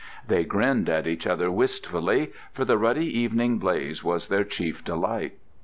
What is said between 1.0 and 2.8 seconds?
each other wistfully, for the